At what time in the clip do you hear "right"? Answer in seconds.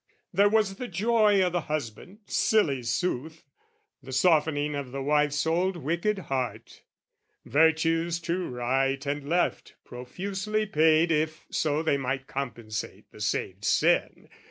8.49-9.05